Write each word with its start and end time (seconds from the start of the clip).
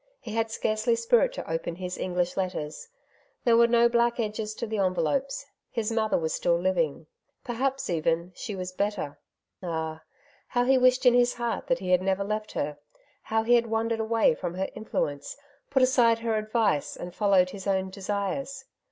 He 0.19 0.33
had 0.33 0.49
scarcely 0.49 0.95
spirit 0.95 1.31
to 1.33 1.47
open 1.47 1.75
his 1.75 1.95
English 1.95 2.35
letters. 2.35 2.87
There 3.43 3.55
were 3.55 3.67
no 3.67 3.87
black 3.87 4.19
edges 4.19 4.55
to 4.55 4.65
the 4.65 4.79
envelopes— 4.79 5.45
his 5.69 5.91
mother 5.91 6.17
was 6.17 6.33
still 6.33 6.57
living; 6.59 7.05
per 7.43 7.53
hap 7.53 7.75
s, 7.75 7.87
even, 7.87 8.31
she 8.35 8.55
was 8.55 8.71
better. 8.71 9.19
Ah! 9.61 10.01
how 10.47 10.63
he 10.63 10.75
wished 10.75 11.05
in 11.05 11.13
his 11.13 11.35
heart 11.35 11.67
that 11.67 11.77
he 11.77 11.91
had 11.91 12.01
never 12.01 12.23
left 12.23 12.53
her. 12.53 12.79
How 13.21 13.43
he 13.43 13.53
had 13.53 13.67
wandered 13.67 13.99
away 13.99 14.33
from 14.33 14.55
her 14.55 14.69
influence, 14.73 15.37
put 15.69 15.83
aside 15.83 16.17
her 16.17 16.35
advice, 16.35 16.95
and 16.95 17.13
followed 17.13 17.51
his 17.51 17.67
own 17.67 17.91
desires! 17.91 18.65